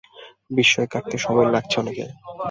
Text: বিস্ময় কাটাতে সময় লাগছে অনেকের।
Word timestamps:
বিস্ময় 0.51 0.87
কাটাতে 0.87 1.17
সময় 1.17 1.47
লাগছে 1.53 1.75
অনেকের। 1.81 2.09